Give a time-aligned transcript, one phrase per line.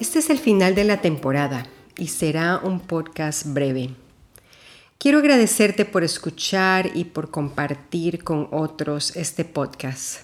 [0.00, 1.66] este es el final de la temporada
[1.96, 3.90] y será un podcast breve.
[4.96, 10.20] Quiero agradecerte por escuchar y por compartir con otros este podcast.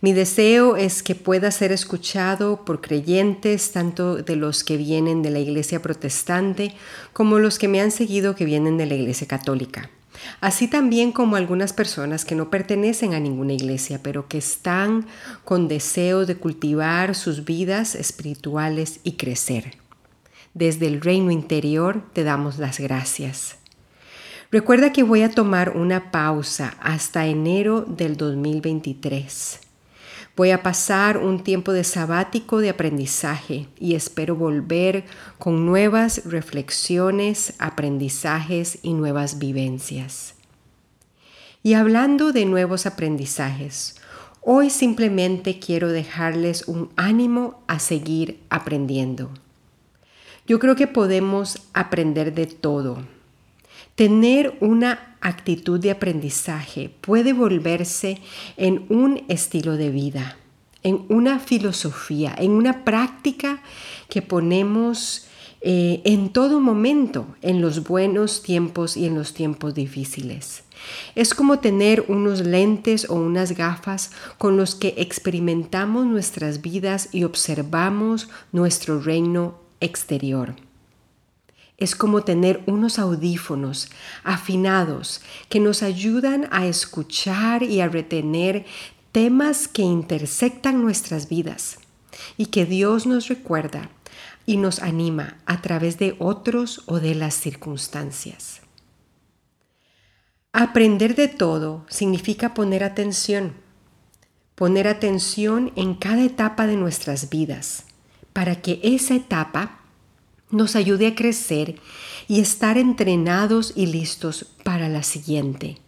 [0.00, 5.30] Mi deseo es que pueda ser escuchado por creyentes, tanto de los que vienen de
[5.30, 6.74] la Iglesia protestante
[7.12, 9.90] como los que me han seguido que vienen de la Iglesia católica
[10.40, 15.06] así también como algunas personas que no pertenecen a ninguna iglesia, pero que están
[15.44, 19.76] con deseo de cultivar sus vidas espirituales y crecer.
[20.54, 23.56] Desde el reino interior te damos las gracias.
[24.50, 29.67] Recuerda que voy a tomar una pausa hasta enero del 2023.
[30.38, 35.02] Voy a pasar un tiempo de sabático de aprendizaje y espero volver
[35.36, 40.36] con nuevas reflexiones, aprendizajes y nuevas vivencias.
[41.64, 43.96] Y hablando de nuevos aprendizajes,
[44.40, 49.30] hoy simplemente quiero dejarles un ánimo a seguir aprendiendo.
[50.46, 53.02] Yo creo que podemos aprender de todo
[53.98, 58.20] Tener una actitud de aprendizaje puede volverse
[58.56, 60.36] en un estilo de vida,
[60.84, 63.60] en una filosofía, en una práctica
[64.08, 65.26] que ponemos
[65.62, 70.62] eh, en todo momento, en los buenos tiempos y en los tiempos difíciles.
[71.16, 77.24] Es como tener unos lentes o unas gafas con los que experimentamos nuestras vidas y
[77.24, 80.67] observamos nuestro reino exterior.
[81.78, 83.88] Es como tener unos audífonos
[84.24, 88.66] afinados que nos ayudan a escuchar y a retener
[89.12, 91.78] temas que intersectan nuestras vidas
[92.36, 93.90] y que Dios nos recuerda
[94.44, 98.60] y nos anima a través de otros o de las circunstancias.
[100.52, 103.52] Aprender de todo significa poner atención,
[104.56, 107.84] poner atención en cada etapa de nuestras vidas,
[108.32, 109.78] para que esa etapa
[110.50, 111.80] nos ayude a crecer
[112.26, 115.78] y estar entrenados y listos para la siguiente.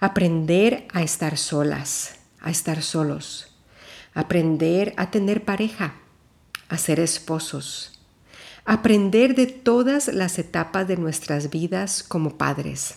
[0.00, 3.48] Aprender a estar solas, a estar solos.
[4.12, 5.94] Aprender a tener pareja,
[6.68, 7.98] a ser esposos.
[8.64, 12.96] Aprender de todas las etapas de nuestras vidas como padres.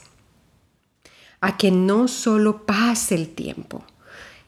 [1.41, 3.83] A que no solo pase el tiempo,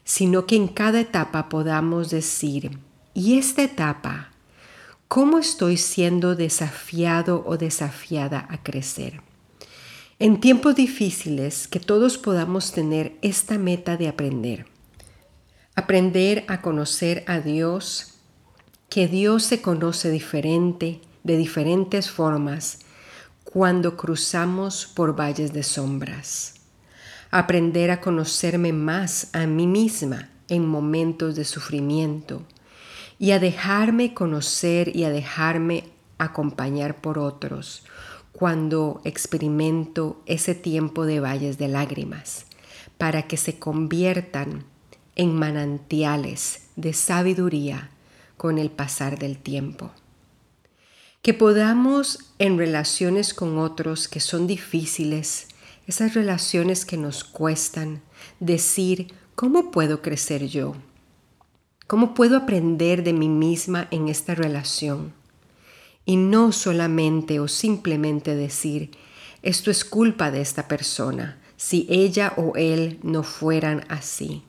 [0.03, 2.79] sino que en cada etapa podamos decir,
[3.13, 4.28] y esta etapa
[5.09, 9.21] ¿Cómo estoy siendo desafiado o desafiada a crecer?
[10.19, 14.67] En tiempos difíciles, que todos podamos tener esta meta de aprender.
[15.73, 18.19] Aprender a conocer a Dios,
[18.87, 22.77] que Dios se conoce diferente, de diferentes formas,
[23.43, 26.53] cuando cruzamos por valles de sombras.
[27.31, 32.45] Aprender a conocerme más a mí misma en momentos de sufrimiento
[33.19, 35.83] y a dejarme conocer y a dejarme
[36.17, 37.83] acompañar por otros
[38.31, 42.45] cuando experimento ese tiempo de valles de lágrimas,
[42.97, 44.63] para que se conviertan
[45.15, 47.89] en manantiales de sabiduría
[48.37, 49.91] con el pasar del tiempo.
[51.21, 55.49] Que podamos en relaciones con otros que son difíciles,
[55.85, 58.01] esas relaciones que nos cuestan,
[58.39, 60.75] decir, ¿cómo puedo crecer yo?
[61.89, 65.11] ¿Cómo puedo aprender de mí misma en esta relación?
[66.05, 68.91] Y no solamente o simplemente decir,
[69.41, 74.43] esto es culpa de esta persona, si ella o él no fueran así.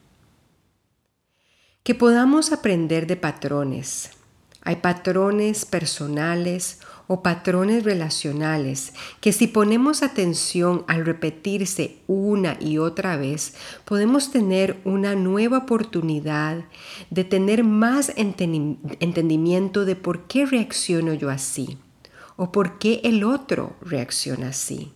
[1.82, 4.10] Que podamos aprender de patrones.
[4.60, 6.80] Hay patrones personales
[7.12, 13.54] o patrones relacionales que si ponemos atención al repetirse una y otra vez,
[13.84, 16.62] podemos tener una nueva oportunidad
[17.10, 21.78] de tener más entendimiento de por qué reacciono yo así
[22.36, 24.92] o por qué el otro reacciona así,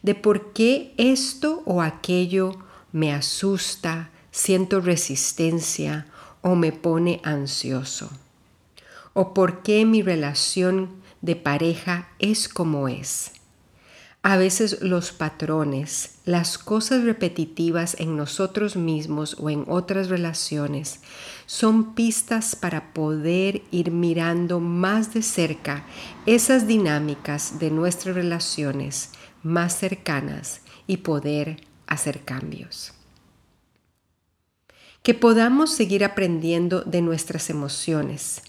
[0.00, 2.56] de por qué esto o aquello
[2.92, 6.06] me asusta, siento resistencia
[6.40, 8.08] o me pone ansioso,
[9.12, 13.32] o por qué mi relación de pareja es como es.
[14.24, 21.00] A veces los patrones, las cosas repetitivas en nosotros mismos o en otras relaciones,
[21.46, 25.84] son pistas para poder ir mirando más de cerca
[26.24, 29.10] esas dinámicas de nuestras relaciones
[29.42, 32.92] más cercanas y poder hacer cambios.
[35.02, 38.42] Que podamos seguir aprendiendo de nuestras emociones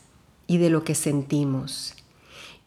[0.45, 1.95] y de lo que sentimos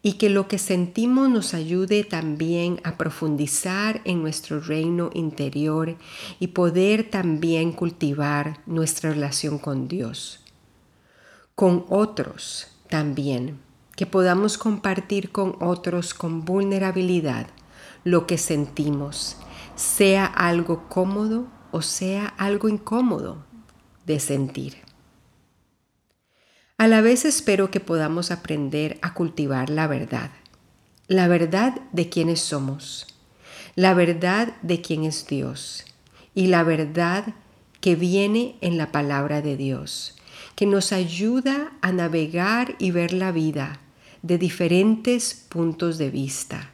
[0.03, 5.97] y que lo que sentimos nos ayude también a profundizar en nuestro reino interior
[6.39, 10.41] y poder también cultivar nuestra relación con Dios.
[11.55, 13.59] Con otros también,
[13.97, 17.49] que podamos compartir con otros con vulnerabilidad
[18.05, 19.37] lo que sentimos,
[19.75, 23.45] sea algo cómodo o sea algo incómodo
[24.07, 24.86] de sentir.
[26.79, 30.31] A la vez espero que podamos aprender a cultivar la verdad,
[31.09, 33.07] la verdad de quiénes somos,
[33.77, 35.87] la verdad de quién es Dios.
[36.35, 37.33] Y la verdad
[37.81, 40.19] que viene en la palabra de Dios,
[40.55, 43.81] que nos ayuda a navegar y ver la vida
[44.21, 46.73] de diferentes puntos de vista.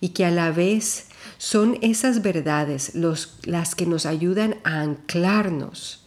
[0.00, 6.05] Y que a la vez son esas verdades las que nos ayudan a anclarnos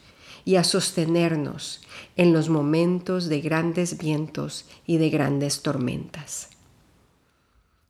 [0.50, 1.80] y a sostenernos
[2.16, 6.50] en los momentos de grandes vientos y de grandes tormentas.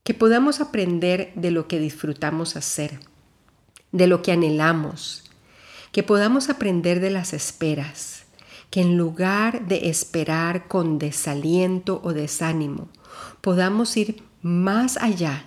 [0.03, 2.99] Que podamos aprender de lo que disfrutamos hacer,
[3.93, 5.23] de lo que anhelamos,
[5.93, 8.25] que podamos aprender de las esperas,
[8.69, 12.89] que en lugar de esperar con desaliento o desánimo,
[13.39, 15.45] podamos ir más allá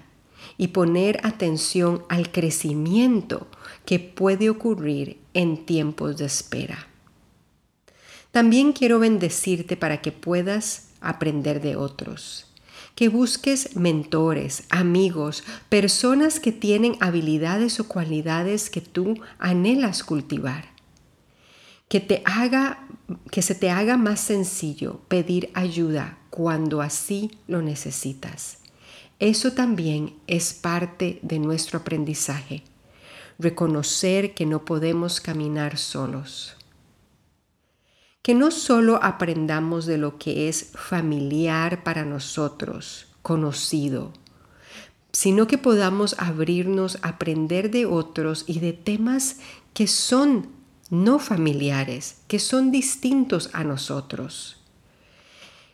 [0.57, 3.49] y poner atención al crecimiento
[3.85, 6.89] que puede ocurrir en tiempos de espera.
[8.33, 12.47] También quiero bendecirte para que puedas aprender de otros.
[12.95, 20.71] Que busques mentores, amigos, personas que tienen habilidades o cualidades que tú anhelas cultivar.
[21.89, 22.87] Que, te haga,
[23.31, 28.59] que se te haga más sencillo pedir ayuda cuando así lo necesitas.
[29.19, 32.63] Eso también es parte de nuestro aprendizaje.
[33.39, 36.57] Reconocer que no podemos caminar solos
[38.23, 44.13] que no solo aprendamos de lo que es familiar para nosotros, conocido,
[45.13, 49.41] sino que podamos abrirnos a aprender de otros y de temas
[49.75, 50.51] que son
[50.89, 54.59] no familiares, que son distintos a nosotros.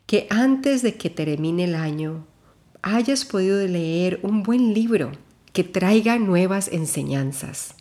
[0.07, 2.25] Que antes de que termine el año
[2.81, 5.13] hayas podido leer un buen libro
[5.53, 7.75] que traiga nuevas enseñanzas.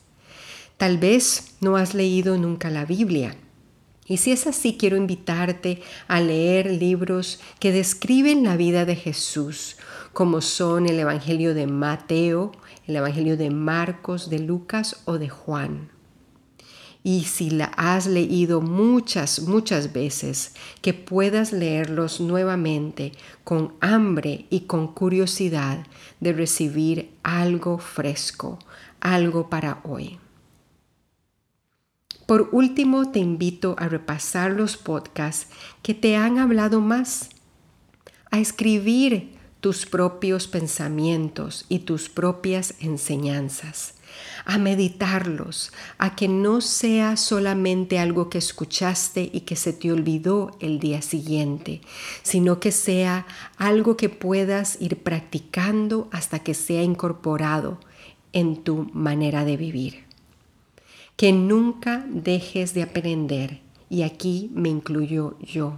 [0.75, 3.37] Tal vez no has leído nunca la Biblia
[4.07, 9.75] y si es así, quiero invitarte a leer libros que describen la vida de Jesús,
[10.13, 12.53] como son el Evangelio de Mateo,
[12.87, 15.89] el Evangelio de Marcos, de Lucas o de Juan.
[17.03, 23.11] Y si la has leído muchas, muchas veces, que puedas leerlos nuevamente
[23.43, 25.85] con hambre y con curiosidad
[26.19, 28.59] de recibir algo fresco,
[28.99, 30.17] algo para hoy.
[32.27, 35.47] Por último, te invito a repasar los podcasts
[35.81, 37.29] que te han hablado más,
[38.31, 43.93] a escribir tus propios pensamientos y tus propias enseñanzas,
[44.43, 50.51] a meditarlos, a que no sea solamente algo que escuchaste y que se te olvidó
[50.59, 51.79] el día siguiente,
[52.23, 57.79] sino que sea algo que puedas ir practicando hasta que sea incorporado
[58.33, 60.06] en tu manera de vivir
[61.17, 63.59] que nunca dejes de aprender,
[63.89, 65.75] y aquí me incluyo yo,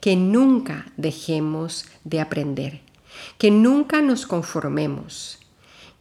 [0.00, 2.80] que nunca dejemos de aprender,
[3.36, 5.40] que nunca nos conformemos,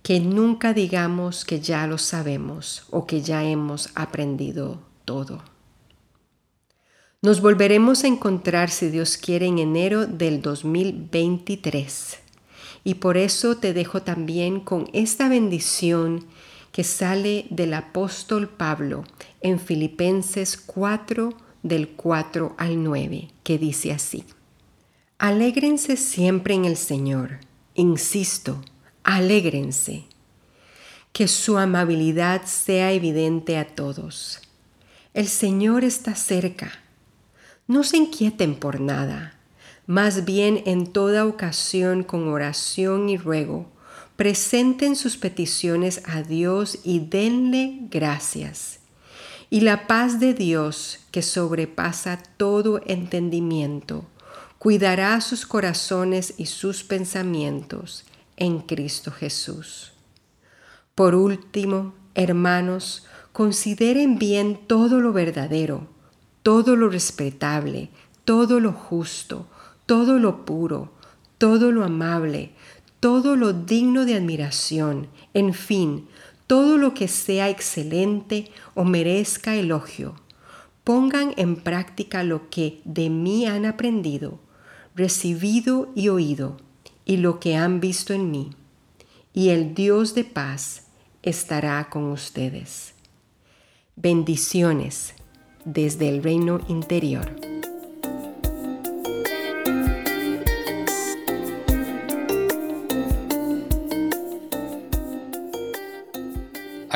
[0.04, 5.42] que nunca digamos que ya lo sabemos o que ya hemos aprendido todo.
[7.22, 12.20] Nos volveremos a encontrar, si Dios quiere, en enero del 2023.
[12.86, 16.26] Y por eso te dejo también con esta bendición
[16.72, 19.04] que sale del apóstol Pablo
[19.42, 21.34] en Filipenses 4
[21.64, 24.24] del 4 al 9, que dice así.
[25.18, 27.40] Alégrense siempre en el Señor.
[27.76, 28.62] Insisto,
[29.04, 30.06] alégrense.
[31.12, 34.42] Que su amabilidad sea evidente a todos.
[35.14, 36.72] El Señor está cerca.
[37.68, 39.38] No se inquieten por nada.
[39.88, 43.66] Más bien en toda ocasión con oración y ruego
[44.20, 48.82] presenten sus peticiones a Dios y denle gracias.
[49.50, 54.04] Y la paz de Dios, que sobrepasa todo entendimiento,
[54.58, 58.04] cuidará sus corazones y sus pensamientos
[58.36, 59.94] en Cristo Jesús.
[60.96, 65.88] Por último, hermanos, consideren bien todo lo verdadero,
[66.44, 67.90] todo lo respetable,
[68.26, 69.48] todo lo justo,
[69.86, 70.92] todo lo puro,
[71.38, 72.52] todo lo amable,
[73.00, 76.08] todo lo digno de admiración, en fin,
[76.48, 80.16] todo lo que sea excelente o merezca elogio.
[80.84, 84.40] Pongan en práctica lo que de mí han aprendido,
[84.96, 86.58] recibido y oído,
[87.06, 88.50] y lo que han visto en mí.
[89.34, 90.88] Y el Dios de paz
[91.22, 92.94] estará con ustedes.
[93.96, 95.14] Bendiciones
[95.66, 97.59] desde el reino interior.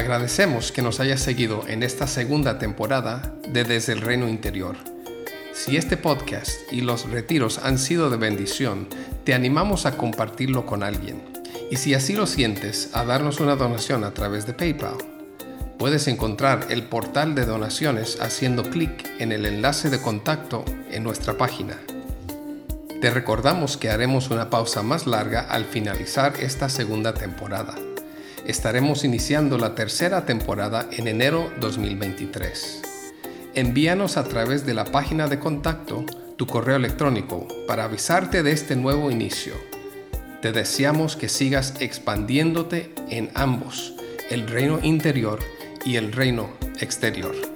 [0.03, 4.75] Agradecemos que nos hayas seguido en esta segunda temporada de Desde el Reino Interior.
[5.53, 8.89] Si este podcast y los retiros han sido de bendición,
[9.23, 11.23] te animamos a compartirlo con alguien.
[11.71, 14.97] Y si así lo sientes, a darnos una donación a través de PayPal.
[15.79, 21.37] Puedes encontrar el portal de donaciones haciendo clic en el enlace de contacto en nuestra
[21.37, 21.77] página.
[22.99, 27.75] Te recordamos que haremos una pausa más larga al finalizar esta segunda temporada.
[28.45, 32.81] Estaremos iniciando la tercera temporada en enero 2023.
[33.55, 38.75] Envíanos a través de la página de contacto tu correo electrónico para avisarte de este
[38.75, 39.53] nuevo inicio.
[40.41, 43.93] Te deseamos que sigas expandiéndote en ambos,
[44.29, 45.39] el reino interior
[45.85, 46.49] y el reino
[46.81, 47.52] exterior.